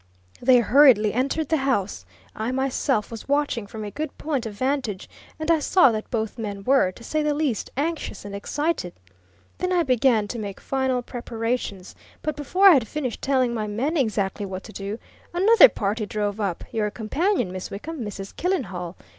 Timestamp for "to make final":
10.29-11.03